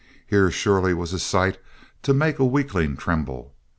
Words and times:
Here, 0.25 0.49
surely, 0.49 0.95
was 0.95 1.13
a 1.13 1.19
sight 1.19 1.59
to 2.01 2.11
make 2.11 2.39
a 2.39 2.43
weakling 2.43 2.97
tremble. 2.97 3.53